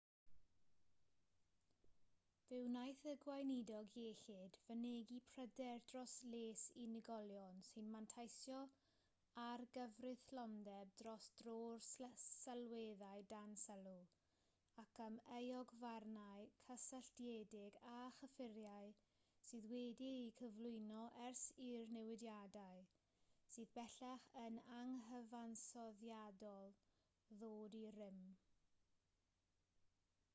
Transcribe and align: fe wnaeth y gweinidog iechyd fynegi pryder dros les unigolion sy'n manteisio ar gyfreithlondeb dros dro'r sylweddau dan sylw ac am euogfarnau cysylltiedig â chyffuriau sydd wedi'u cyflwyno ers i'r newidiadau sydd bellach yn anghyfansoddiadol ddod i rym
fe 2.53 2.57
wnaeth 2.61 3.01
y 3.09 3.11
gweinidog 3.25 3.93
iechyd 3.99 4.57
fynegi 4.61 5.17
pryder 5.27 5.77
dros 5.91 6.15
les 6.33 6.63
unigolion 6.85 7.61
sy'n 7.67 7.87
manteisio 7.93 8.57
ar 9.43 9.63
gyfreithlondeb 9.77 10.91
dros 11.03 11.29
dro'r 11.41 11.85
sylweddau 11.91 13.23
dan 13.31 13.55
sylw 13.63 13.95
ac 14.83 14.99
am 15.05 15.17
euogfarnau 15.37 16.45
cysylltiedig 16.65 17.79
â 17.93 17.95
chyffuriau 18.19 18.91
sydd 19.51 19.71
wedi'u 19.75 20.19
cyflwyno 20.43 21.07
ers 21.29 21.45
i'r 21.69 21.95
newidiadau 21.99 22.83
sydd 23.55 23.73
bellach 23.79 24.29
yn 24.45 24.61
anghyfansoddiadol 24.83 26.75
ddod 27.43 27.79
i 27.85 27.89
rym 28.01 28.23